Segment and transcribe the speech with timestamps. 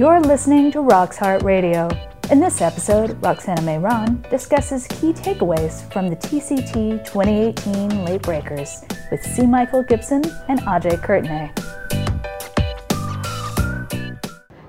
[0.00, 1.86] You're listening to Rock's Heart Radio.
[2.30, 9.22] In this episode, Roxana Mehran discusses key takeaways from the TCT 2018 Late Breakers with
[9.22, 9.46] C.
[9.46, 11.50] Michael Gibson and Ajay Kirtane.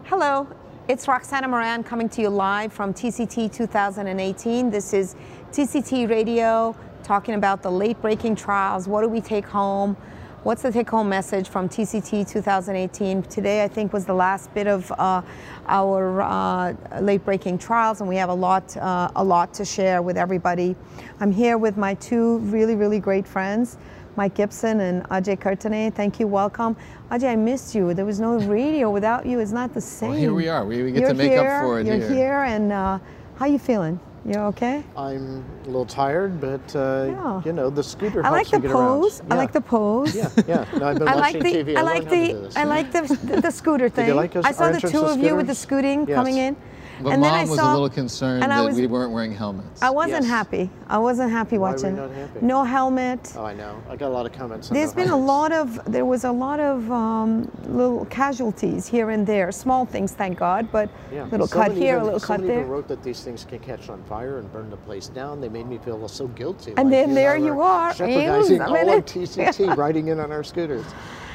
[0.04, 0.50] Hello,
[0.90, 4.70] it's Roxana Mehran coming to you live from TCT 2018.
[4.70, 5.16] This is
[5.54, 8.86] TCT Radio talking about the late breaking trials.
[8.86, 9.96] What do we take home?
[10.44, 13.22] What's the take home message from TCT 2018?
[13.22, 15.22] Today, I think, was the last bit of uh,
[15.68, 20.02] our uh, late breaking trials, and we have a lot, uh, a lot to share
[20.02, 20.76] with everybody.
[21.20, 23.78] I'm here with my two really, really great friends.
[24.16, 25.94] Mike Gibson and Ajay Kirtane.
[25.94, 26.76] Thank you, welcome.
[27.12, 27.94] Ajay, I missed you.
[27.94, 29.38] There was no radio without you.
[29.38, 30.10] It's not the same.
[30.10, 30.66] Well, here we are.
[30.66, 32.10] We, we get You're to make here, up for it You're here.
[32.10, 32.98] here, and uh,
[33.36, 34.00] how you feeling?
[34.24, 34.84] You okay?
[34.96, 37.42] I'm a little tired, but uh, Yeah.
[37.44, 39.20] you know the scooter I like the pose.
[39.20, 39.34] around.
[39.34, 40.16] I like the pose.
[40.16, 40.66] Yeah, yeah.
[40.78, 41.76] No, I've been I like watching the TV.
[41.76, 42.60] I I like learned how to the.
[42.60, 44.16] I like the the, scooter thing.
[44.16, 46.16] like us- I saw the two of you with the scooting Yes.
[46.16, 46.56] coming in.
[47.04, 49.12] But and mom then I was saw, a little concerned and that was- we weren't
[49.12, 49.82] wearing helmets.
[49.82, 50.30] I wasn't Yes.
[50.30, 50.70] happy.
[50.88, 51.96] I wasn't happy Why were you watching.
[51.96, 52.40] not happy?
[52.46, 53.34] No helmet.
[53.38, 53.76] Oh, I know.
[53.90, 54.70] I got a lot of comments.
[54.70, 58.88] on There's the been a lot of there was a lot of um, little casualties
[58.88, 61.26] here and there, small things, thank God, but Yeah.
[61.32, 62.60] little cut here, even, a little cut someone there.
[62.60, 65.42] even wrote that these things can catch on fire and burn the place down.
[65.42, 66.74] They made me feel so guilty.
[66.78, 69.06] And like, then you there know, you we're are, Jeopardizing all on minute.
[69.06, 70.86] TCT, riding in on our scooters.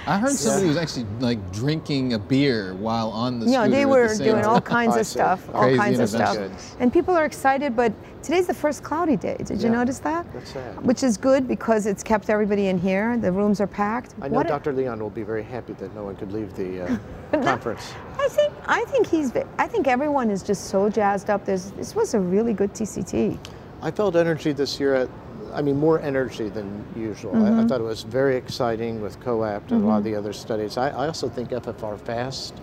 [0.09, 3.71] I heard somebody was actually like drinking a beer while on the Yeah, scooter.
[3.71, 6.37] they at were the same doing all kinds of stuff, all Crazy kinds of stuff.
[6.37, 6.77] interventions.
[6.79, 9.37] And people are excited, but today's the first cloudy day.
[9.45, 10.33] Did you notice that?
[10.33, 10.81] that's sad.
[10.87, 13.17] Which is good because it's kept everybody in here.
[13.17, 14.15] The rooms are packed.
[14.23, 14.73] I know What Dr.
[14.73, 16.99] Leon will be very happy that no one could leave the uh,
[17.43, 17.93] conference.
[18.21, 19.33] I think I think he's.
[19.59, 21.45] I think everyone is just so jazzed up.
[21.45, 23.39] There's, this was a really good TCT.
[23.83, 25.09] I felt energy this year at,
[25.55, 27.35] I mean, more energy than usual.
[27.37, 27.67] I, I Mm-hmm.
[27.69, 30.77] thought it was very exciting with COAPT and a lot of the other studies.
[30.77, 32.55] I, I also think FFR FAST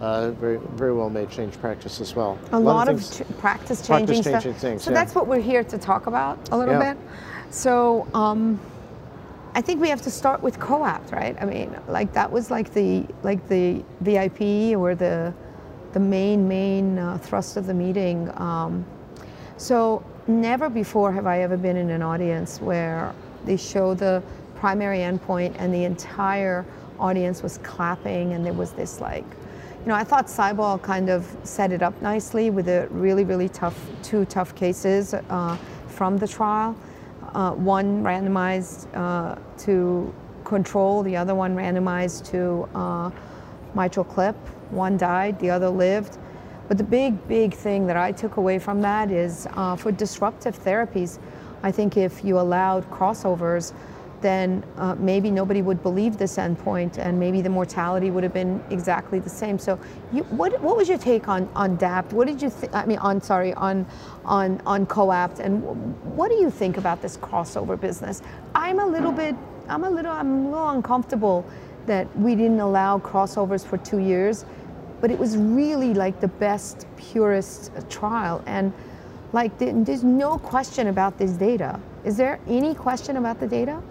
[0.00, 2.38] uh, very, very well made change practice as well.
[2.52, 4.56] A, lot, of, things- ch- practice practice changing stuff.
[4.60, 4.94] things, so yeah.
[4.94, 6.94] that's what we're here to talk about a little Yeah.
[6.94, 7.02] bit.
[7.50, 8.58] So um,
[9.54, 11.36] I think we have to start with COAPT, right?
[11.40, 15.32] I mean, like that was like the like the VIP or the
[15.92, 18.28] the main main uh, thrust of the meeting.
[18.40, 18.84] Um,
[19.56, 23.14] so never before have I ever been in an audience where
[23.44, 24.22] they show the
[24.54, 26.64] primary endpoint and the entire
[26.98, 31.36] audience was clapping and there was this like, you know, I thought Cyball kind of
[31.42, 35.56] set it up nicely with the really, really tough, two tough cases uh,
[35.88, 36.76] from the trial.
[37.34, 40.14] Uh, one randomized uh, to
[40.44, 43.10] control, the other one randomized to uh,
[43.74, 44.34] MitraClip.
[44.70, 46.18] One died, the other lived.
[46.72, 50.58] But the big, big thing that I took away from that is uh, for disruptive
[50.58, 51.18] therapies,
[51.62, 53.74] I think if you allowed crossovers,
[54.22, 58.64] then uh, maybe nobody would believe this endpoint and maybe the mortality would have been
[58.70, 59.58] exactly the same.
[59.58, 59.78] So
[60.14, 62.14] you, what, what was your take on, on DAPT?
[62.14, 63.84] What did you think, I mean, on, sorry, on,
[64.24, 65.62] on, on COAPT and
[66.16, 68.22] what do you think about this crossover business?
[68.54, 69.36] I'm a little bit,
[69.68, 71.44] I'm a little, I'm a little uncomfortable
[71.84, 74.46] that we didn't allow crossovers for two years
[75.02, 78.42] but it was really like the best, purest uh, trial.
[78.46, 78.72] And
[79.32, 81.78] like, there's no question about this data.
[82.04, 83.82] Is there any question about the data?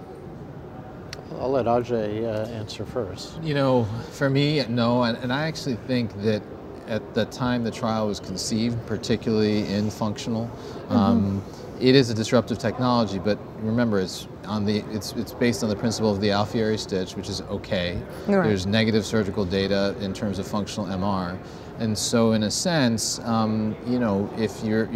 [1.39, 3.41] I'll let Ajay uh, answer first.
[3.43, 6.41] You know, for me, no, and, and I actually think that
[6.87, 10.49] at the time the trial was conceived, particularly in functional,
[10.91, 10.97] Mm-hmm.
[10.97, 11.43] um,
[11.81, 13.19] it is a disruptive technology.
[13.19, 17.15] But remember, it's on the it's it's based on the principle of the Alfieri stitch,
[17.15, 18.01] which is okay.
[18.27, 18.47] Right.
[18.47, 21.37] There's negative surgical data in terms of functional MR.
[21.79, 24.87] And so, in a sense, um, you know, if you're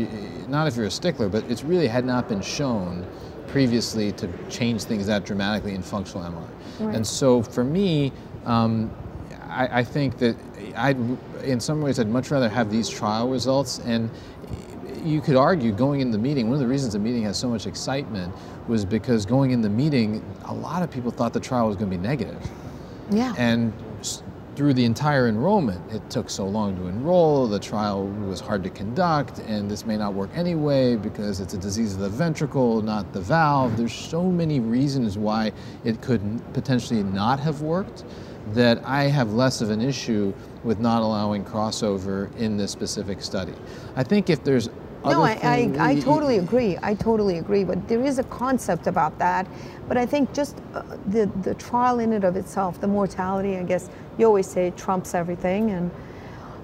[0.47, 3.05] not if you're a stickler, but it really had not been shown
[3.47, 6.93] previously to change things that dramatically in functional MR.
[6.93, 8.11] And so, for me,
[8.45, 8.91] um,
[9.47, 10.35] I, I think that
[10.75, 10.97] I'd,
[11.43, 13.79] in some ways, I'd much rather have these trial results.
[13.79, 14.09] And
[15.05, 17.47] you could argue going in the meeting, one of the reasons the meeting has so
[17.47, 18.33] much excitement
[18.67, 21.91] was because going in the meeting, a lot of people thought the trial was going
[21.91, 22.41] to be negative.
[23.11, 23.33] Yeah.
[23.37, 23.71] And
[24.55, 28.69] through the entire enrollment, it took so long to enroll, the trial was hard to
[28.69, 33.11] conduct, and this may not work anyway because it's a disease of the ventricle, not
[33.11, 33.75] the valve.
[33.75, 35.51] There's so many reasons why
[35.83, 38.05] it could potentially not have worked
[38.53, 40.33] that I have less of an issue
[40.63, 43.53] with not allowing crossover in this specific study.
[43.95, 44.69] I think if there's
[45.11, 46.77] No, I, I, I totally agree.
[46.81, 47.63] I totally agree.
[47.63, 49.47] But there is a concept about that.
[49.87, 53.63] But I think just uh, the, the trial in and of itself, the mortality, I
[53.63, 55.71] guess you always say trumps everything.
[55.71, 55.91] And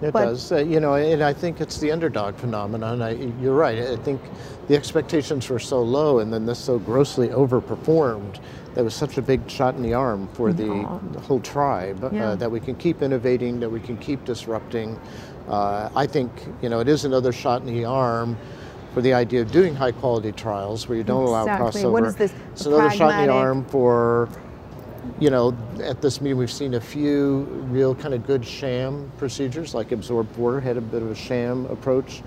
[0.01, 3.01] It But- does, uh, you know, and I think it's the underdog phenomenon.
[3.01, 3.11] I,
[3.41, 3.79] you're right.
[3.79, 4.19] I think
[4.67, 8.39] the expectations were so low, and then this so grossly overperformed.
[8.73, 10.67] That was such a big shot in the arm for the,
[11.11, 12.09] the whole tribe.
[12.13, 12.29] Yeah.
[12.29, 14.99] Uh, that we can keep innovating, that we can keep disrupting.
[15.49, 16.31] Uh, I think
[16.61, 18.37] you know it is another shot in the arm
[18.93, 21.81] for the idea of doing high quality trials where you don't allow Exactly.
[21.81, 21.91] crossover.
[21.91, 22.33] What is this?
[22.53, 24.29] It's another shot in the arm for
[25.19, 29.73] you know, at this meeting, we've seen a few real kind of good sham procedures,
[29.73, 32.21] like Absorb 4 had a bit of a sham approach.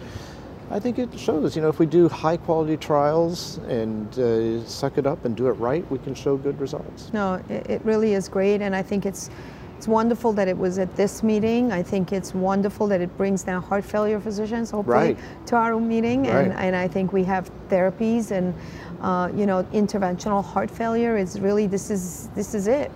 [0.70, 4.98] I think it shows, you know, if we do high quality trials and uh, suck
[4.98, 7.10] it up and do it right, we can show good results.
[7.12, 9.30] No, it, really is great, and I think it's
[9.76, 11.72] it's wonderful that it was at this meeting.
[11.72, 15.18] I think it's wonderful that it brings now heart failure physicians, hopefully, Right.
[15.46, 18.54] to our meeting, and, and I think we have therapies and
[19.02, 22.90] uh, you know interventional heart failure is really this is this is it.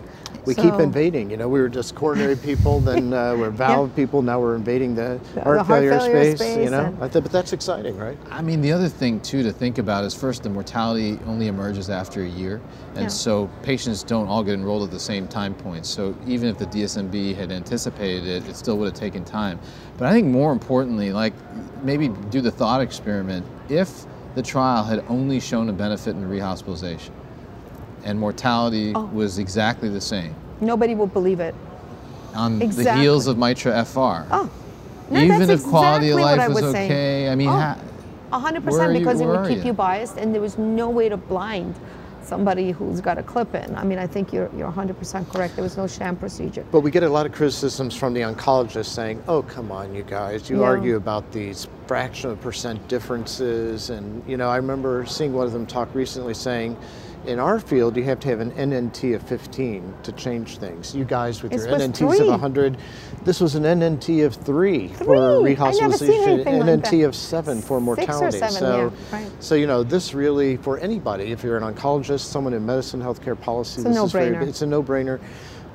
[0.45, 4.23] We keep invading, you know, we were just coronary people, then uh, we're valve people,
[4.23, 6.87] now we're invading the, The- heart, the heart failure, failure space, you know.
[7.01, 8.17] and- th- but that's exciting, right?
[8.31, 11.91] I mean, the other thing too to think about is first the mortality only emerges
[11.91, 12.61] after a year,
[12.95, 13.09] and Yeah.
[13.09, 15.85] so patients don't all get enrolled at the same time point.
[15.87, 19.59] So even if the DSMB had anticipated it, it still would have taken time.
[19.99, 21.33] But I think more importantly, like
[21.83, 27.11] maybe do the thought experiment: if the trial had only shown a benefit in rehospitalization,
[28.05, 29.09] and mortality Oh.
[29.13, 31.55] was exactly the same Nobody will believe it.
[32.35, 34.27] on the heels of Mitra FR.
[34.31, 34.49] Oh,
[35.11, 37.53] no, even that's if quality of life I was was okay, I mean, Oh.
[37.53, 37.77] ha-
[38.31, 39.65] A hundred Where are percent you- because it would keep you?
[39.69, 41.75] you biased, and there was no way to blind
[42.23, 43.75] somebody who's got a clip in.
[43.75, 45.57] I mean, I think you're you're 100% correct.
[45.57, 46.63] There was no sham procedure.
[46.71, 50.03] But we get a lot of criticisms from the oncologists saying, oh, come on, you
[50.03, 50.67] guys, you Yeah.
[50.67, 53.89] argue about these fraction of percent differences.
[53.89, 56.77] And, you know, I remember seeing one of them talk recently saying,
[57.27, 60.95] in our field, you have to have an NNT of 15 to change things.
[60.95, 62.21] You guys with It your NNTs three.
[62.21, 62.79] of 100,
[63.25, 65.55] this was an NNT of three, for Three!
[65.55, 68.39] Seen rehospitalization, anything like NNT of seven for mortality.
[68.39, 69.31] seven, so, yeah, right.
[69.41, 73.39] so, you know, this really, for anybody, if you're an oncologist, someone in medicine, healthcare
[73.39, 74.49] policy, It's a this is very, no-brainer.
[74.49, 75.21] it's a no-brainer.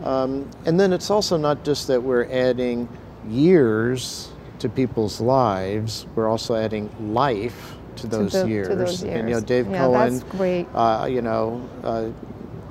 [0.04, 2.90] Um, and then it's also not just that we're adding
[3.30, 4.30] years
[4.60, 9.04] to people's lives, we're also adding life to those, the- to years.
[9.04, 9.42] And you know.
[9.42, 10.68] Dave Yeah, Cohen, that's great.
[10.74, 12.10] Uh, you know, uh,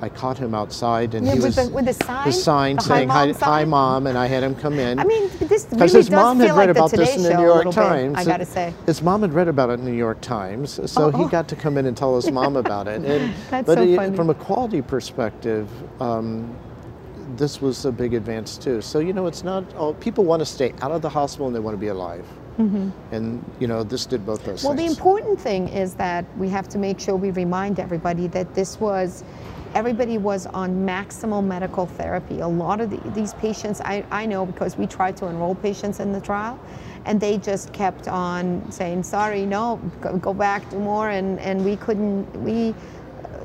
[0.01, 2.25] I caught him outside and Yeah, he with was the- with the sign?
[2.27, 4.99] the sign The hi, saying mom hi, hi mom, and I had him come in.
[4.99, 7.05] I mean, this really Because does his mom feel had like read the about Today
[7.05, 8.17] this in the New York little bit, Times.
[8.17, 8.73] I gotta say.
[8.85, 11.27] His mom had read about it in the New York Times, so he oh.
[11.29, 13.01] got to come in and tell his mom about it.
[13.05, 14.15] And, That's but so it- funny.
[14.17, 15.69] from a quality perspective,
[16.01, 16.53] um,
[17.35, 18.81] this was a big advance too.
[18.81, 21.55] So you know, it's not all people want to stay out of the hospital and
[21.55, 22.25] they want to be alive.
[23.11, 24.67] And you know, this did both those Mm-hmm.
[24.67, 28.53] Well, the important thing is that we have to make sure we remind everybody that
[28.53, 29.23] this was,
[29.73, 32.41] everybody was on maximal medical therapy.
[32.41, 35.99] A lot of the, these patients, I, I know because we tried to enroll patients
[35.99, 36.59] in the trial,
[37.05, 41.65] and they just kept on saying, sorry, no, go, go back, do more, and, and
[41.65, 42.75] we couldn't, we,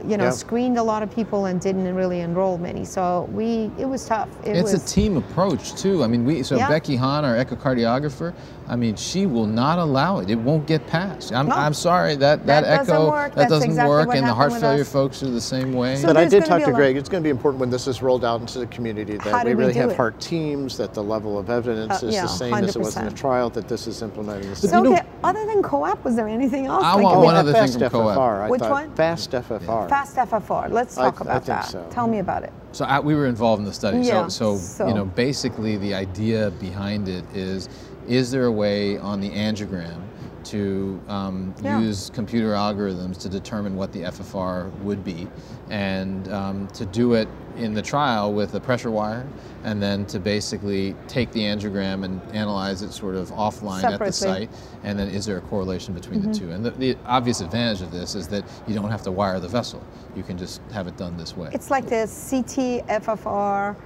[0.07, 0.31] you know, Yeah.
[0.31, 2.85] screened a lot of people and didn't really enroll many.
[2.85, 4.29] So we, it was tough.
[4.45, 6.03] It it's was, a team approach too.
[6.05, 6.69] I mean, we so Yeah.
[6.69, 8.33] Becky Hahn, our echocardiographer,
[8.69, 10.29] I mean, she will not allow it.
[10.29, 11.33] It won't get passed.
[11.33, 11.55] I'm, No.
[11.55, 13.31] I'm sorry that that, That doesn't echo work.
[13.31, 14.93] that That's doesn't exactly work, and the heart failure us.
[14.93, 15.97] folks are the same way.
[15.97, 16.97] So but I did talk to Greg.
[16.97, 19.55] It's going to be important when this is rolled out into the community that we
[19.55, 19.97] we really have it?
[19.97, 22.97] heart teams, that the level of evidence Uh, is yeah, the same as it was
[22.97, 24.85] in the trial, that this is implemented in the so same.
[24.85, 26.85] you know- there- other than COAPT, was there anything else?
[26.85, 28.51] I Like, want I mean, one other thing fast from COAPT.
[28.51, 28.91] Which one?
[28.95, 29.88] Fast FFR.
[29.89, 30.71] Fast FFR.
[30.71, 31.67] Let's talk I about think that.
[31.67, 31.87] so.
[31.91, 32.53] Tell me about it.
[32.73, 33.99] So I, we were involved in the study.
[33.99, 37.69] Yeah, so, so, so- you know, basically the idea behind it is,
[38.07, 40.08] is there a way on the angiogram
[40.49, 41.79] to um, Yeah.
[41.81, 45.29] use computer algorithms to determine what the FFR would be,
[45.71, 49.27] and um, to do it in the trial with a pressure wire,
[49.65, 54.13] and then to basically take the angiogram and analyze it sort of offline at the
[54.13, 54.49] site,
[54.85, 56.33] and then is there a correlation between Mm-hmm.
[56.33, 56.51] the two?
[56.51, 59.49] And the, the obvious advantage of this is that you don't have to wire the
[59.49, 59.83] vessel;
[60.17, 61.51] you can just have it done this way.
[61.53, 63.77] It's like the CT FFR,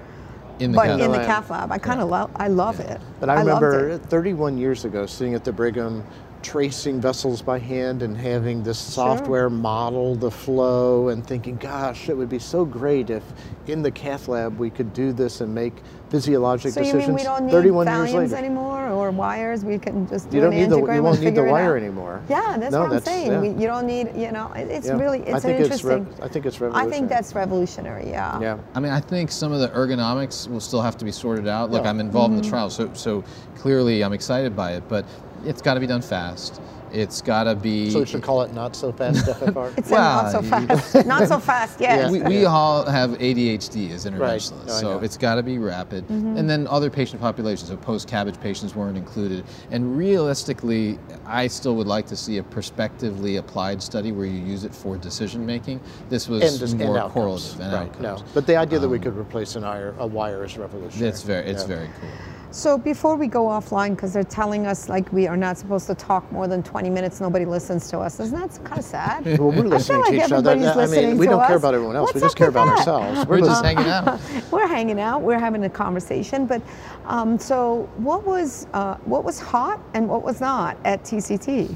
[0.61, 1.73] in the but cath in the cath lab.
[1.73, 2.31] I kind of love.
[2.37, 3.01] I love it.
[3.19, 6.05] But I, loved remember 31 years ago sitting at the Brigham
[6.43, 12.17] tracing vessels by hand and having this software model the flow and thinking, gosh, it
[12.17, 13.23] would be so great if
[13.69, 15.73] in the cath lab we could do this and make
[16.11, 17.09] physiologic So you decisions.
[17.09, 18.37] mean we don't need 31 years later.
[18.37, 19.65] anymore or wires?
[19.65, 21.77] We can just do You don't an need the angiogram you won't need the wire
[21.77, 22.21] anymore.
[22.29, 23.31] Yeah, that's No, what I'm that's- saying.
[23.33, 23.41] yeah.
[23.41, 24.99] We, you don't need, you know, it- it's Yeah.
[24.99, 25.91] really, I it's think it's interesting.
[26.05, 28.11] rev- I think it's I think that's revolutionary.
[28.11, 28.41] Yeah.
[28.41, 28.57] Yeah.
[28.75, 31.71] I mean, I think some of the ergonomics will still have to be sorted out.
[31.71, 31.91] Look, Yeah.
[31.91, 32.39] I'm involved Mm-hmm.
[32.39, 33.25] in the trial, so so
[33.57, 35.05] clearly I'm excited by it, but
[35.45, 36.61] it's got to be done fast.
[36.93, 37.91] It's got to be.
[37.91, 39.77] So we should call it not so fast FFR.
[39.79, 40.43] It's Well, not so
[40.77, 41.07] fast.
[41.07, 41.81] not so fast.
[41.81, 42.13] Yes.
[42.13, 42.29] Yeah.
[42.29, 44.53] we, we all have ADHD as Right.
[44.67, 46.07] No, so it's got to be rapid.
[46.09, 46.37] Mm-hmm.
[46.37, 49.45] And then other patient populations, so post-CABG patients weren't included.
[49.71, 54.65] And realistically, I still would like to see a prospectively applied study where you use
[54.65, 55.81] it for decision making.
[56.11, 57.15] This was and, just, and more outcomes.
[57.15, 57.83] correlative and right.
[57.89, 58.03] outcomes.
[58.03, 61.09] No, but the idea that we could replace an wire, a wire is revolutionary.
[61.09, 61.69] It's very, it's Yeah.
[61.69, 62.11] very cool.
[62.53, 65.95] So before we go offline, because they're telling us like we are not supposed to
[65.95, 68.21] talk more than 20 minutes, nobody listens to us.
[68.21, 69.25] Isn't that kind of sad?
[69.39, 70.51] Well, we're I feel listening like to each other.
[70.51, 72.09] everybody's I mean, we don't care about everyone else.
[72.09, 72.79] What's we just care about that?
[72.87, 73.27] ourselves.
[73.27, 73.79] We're just listening.
[73.79, 74.21] hanging out.
[74.53, 75.23] We're hanging out.
[75.23, 76.45] We're having a conversation.
[76.45, 76.61] But
[77.07, 81.75] um, so, what was uh, what was hot and what was not at TCT?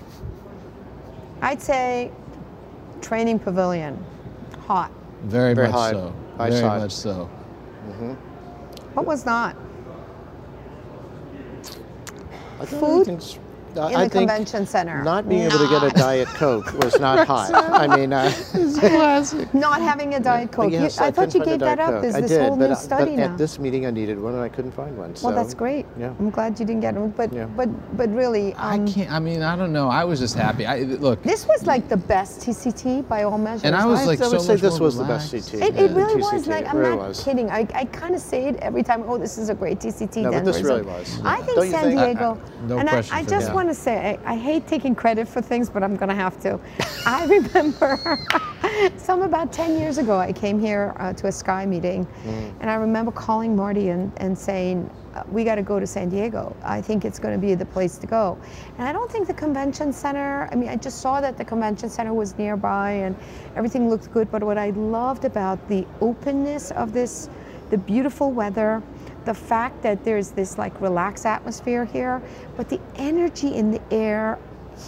[1.40, 2.10] I'd say
[3.00, 3.96] training pavilion,
[4.66, 4.90] hot.
[5.22, 6.14] Very, Very much high- so.
[6.36, 6.80] high very side.
[6.82, 7.24] much so.
[8.92, 9.56] What was not?
[12.58, 13.22] I Food
[13.78, 15.02] in I the think convention center.
[15.02, 17.52] Not being able to get a diet coke was not hot.
[17.54, 18.32] I mean, uh,
[19.52, 20.72] Not having a diet coke.
[20.72, 21.90] You- yes, I, thought you gave that up.
[21.90, 22.02] Coke.
[22.02, 23.32] There's I this did, whole but, new uh, study but now.
[23.32, 25.14] at this meeting I needed one and I couldn't find one.
[25.22, 25.86] well, that's great.
[25.98, 26.14] Yeah.
[26.18, 27.10] I'm glad you didn't get one.
[27.10, 27.46] But Yeah.
[27.46, 29.10] but but really, I um, can't.
[29.10, 29.88] I mean, I don't know.
[29.88, 30.66] I was just happy.
[30.66, 33.64] I look, this was like the best TCT by all measures.
[33.64, 35.30] and I was like I, so would so say this was relaxed.
[35.32, 35.62] the best CT.
[35.62, 36.32] It, it really TCT.
[36.32, 36.46] was.
[36.46, 37.24] Like, I'm really not was.
[37.24, 37.50] kidding.
[37.50, 39.04] I, I kind of say it every time.
[39.06, 40.22] Oh, this is a great TCT.
[40.22, 41.20] No, but this really was.
[41.24, 41.90] I think San?
[41.90, 42.38] Diego.
[42.40, 43.54] I- I- no and I, question I for just that.
[43.66, 46.38] Want to say, I, I hate taking credit for things, but I'm going to have
[46.42, 46.60] to.
[47.04, 48.16] I remember
[48.96, 52.54] some about 10 years ago, I came here uh, to a SCAI meeting, Mm.
[52.60, 56.08] and I remember calling Marty and, and saying, uh, we got to go to San
[56.10, 56.54] Diego.
[56.62, 58.38] I think it's going to be the place to go.
[58.78, 61.90] And I don't think the convention center, I mean, I just saw that the convention
[61.90, 63.16] center was nearby and
[63.56, 64.30] everything looked good.
[64.30, 67.28] But what I loved about the openness of this,
[67.70, 68.80] the beautiful weather,
[69.26, 72.22] the fact that there's this like relaxed atmosphere here,
[72.56, 74.38] but the energy in the air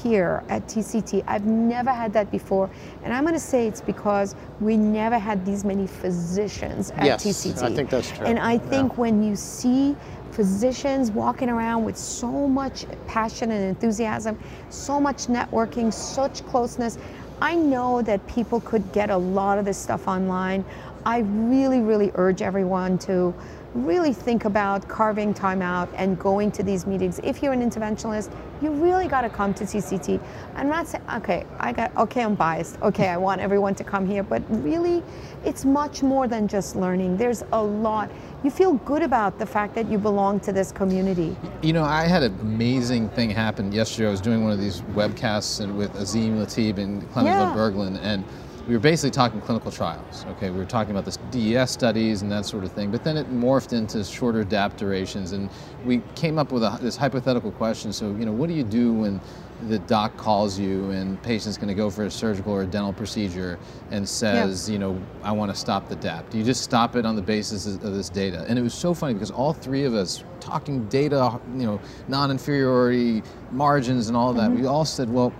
[0.02, 2.70] here at TCT, I've never had that before.
[3.02, 7.24] And I'm going to say it's because we never had these many physicians at Yes,
[7.24, 7.62] TCT.
[7.62, 8.26] I think that's true.
[8.26, 8.58] And I Yeah.
[8.70, 9.96] think when you see
[10.30, 16.96] physicians walking around with so much passion and enthusiasm, so much networking, such closeness,
[17.40, 20.64] I know that people could get a lot of this stuff online.
[21.06, 23.34] I really, really urge everyone to
[23.74, 27.20] really think about carving time out and going to these meetings.
[27.22, 28.30] If you're an interventionalist,
[28.62, 30.20] you really got to come to CCT.
[30.56, 32.80] I'm not saying, okay, I got, okay, I'm biased.
[32.82, 35.02] Okay, I want everyone to come here, but really,
[35.44, 37.16] it's much more than just learning.
[37.16, 38.10] There's a lot.
[38.42, 41.36] You feel good about the fact that you belong to this community.
[41.62, 44.08] You know, I had an amazing thing happen yesterday.
[44.08, 47.54] I was doing one of these webcasts with Azeem Latib and Clemens Yeah.
[47.54, 48.24] Berglund, and
[48.68, 50.26] we were basically talking clinical trials.
[50.32, 53.16] Okay, we were talking about the DES studies and that sort of thing, but then
[53.16, 55.48] it morphed into shorter DAPT durations, and
[55.86, 57.94] we came up with a, this hypothetical question.
[57.94, 59.22] So, you know, what do you do when
[59.68, 62.92] the doc calls you and patient's going to go for a surgical or a dental
[62.92, 63.58] procedure
[63.90, 66.30] and says, you know, I want to stop the DAPT?
[66.32, 68.44] Do you just stop it on the basis of this data?
[68.48, 73.22] And it was so funny because all three of us talking data, you know, non-inferiority
[73.50, 74.60] margins and all of that, mm-hmm.
[74.60, 75.32] we all said, well,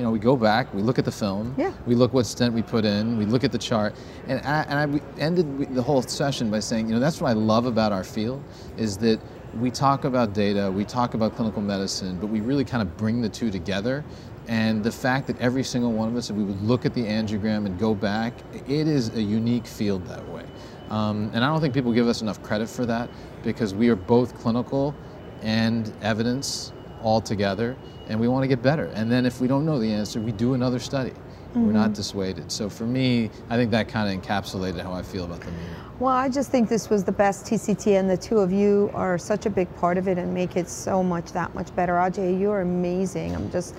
[0.00, 1.72] you know, we go back, we look at the film, Yeah.
[1.86, 3.94] we look what stent we put in, we look at the chart,
[4.28, 7.34] and I, and I ended the whole session by saying, you know, that's what I
[7.34, 8.42] love about our field
[8.78, 9.20] is that
[9.60, 13.20] we talk about data, we talk about clinical medicine, but we really kind of bring
[13.20, 14.02] the two together.
[14.48, 17.02] And the fact that every single one of us, if we would look at the
[17.04, 20.44] angiogram and go back, it is a unique field that way.
[20.88, 23.10] Um, and I don't think people give us enough credit for that
[23.42, 24.94] because we are both clinical
[25.42, 27.76] and evidence all together,
[28.08, 28.86] and we want to get better.
[28.94, 31.12] And then if we don't know the answer, we do another study.
[31.54, 31.94] We're not mm-hmm.
[31.94, 32.52] dissuaded.
[32.52, 35.74] So for me, I think that kind of encapsulated how I feel about the meeting.
[35.98, 39.18] Well, I just think this was the best TCT, and the two of you are
[39.18, 41.94] such a big part of it and make it so much that much better.
[41.94, 43.34] Ajay, you're amazing.
[43.34, 43.74] I'm just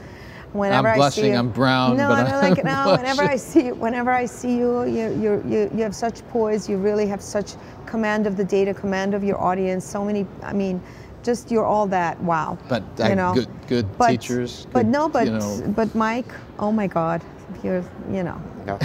[0.52, 2.96] whenever I'm I see blushing, you, I'm brown, No, but I don't I'm like no.
[2.98, 6.68] Whenever I see you, whenever I see you, you you you you have such poise.
[6.68, 7.54] You really have such
[7.86, 9.86] command of the data, command of your audience.
[9.86, 10.28] So many.
[10.44, 10.82] I mean.
[11.24, 12.20] Just you're all that.
[12.22, 12.58] Wow.
[12.70, 13.34] But you I- know.
[13.34, 15.74] good- good But- teachers, But good, no, but you know.
[15.76, 16.32] but Mike.
[16.60, 17.22] Oh my God.
[17.64, 18.40] You're you know.
[18.66, 18.78] Yeah.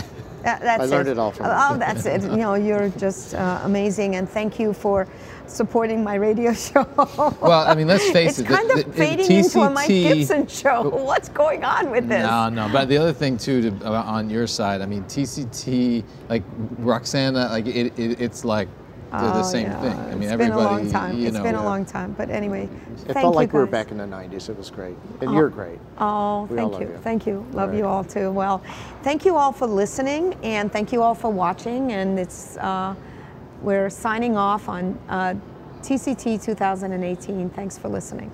[0.43, 1.81] That, that's learned it all from Oh, him.
[1.81, 2.23] that's it.
[2.31, 5.09] You know, you're just uh, amazing, and thank you for
[5.49, 6.87] supporting my radio show.
[7.41, 9.71] Well, I mean, let's face it's it, It's kind of the- the fading into a
[9.71, 10.89] Mike Gibson show.
[11.11, 12.23] What's going on with this?
[12.23, 12.69] No, no.
[12.73, 16.45] But the other thing too, to, uh, on your side, I mean, TCT, like
[16.79, 18.69] Roxana, like it, it it's like
[19.21, 19.81] they're the Oh, same yeah.
[19.81, 19.99] thing.
[19.99, 21.17] I mean, it's everybody, been a long time.
[21.19, 22.69] you It's know, been a long time, but anyway, It
[23.13, 24.49] thank felt you like we were back in the 90s.
[24.49, 24.97] It was great.
[25.21, 25.79] And you're great.
[25.99, 26.89] Oh, We thank you.
[26.89, 26.99] you.
[27.03, 27.47] Thank you.
[27.53, 28.31] Love All you all too.
[28.31, 28.63] Well,
[29.03, 31.93] thank you all for listening and thank you all for watching.
[31.93, 32.95] And it's uh,
[33.63, 35.35] we're signing off on uh,
[35.83, 37.51] TCT 2018.
[37.51, 38.31] Thanks for listening.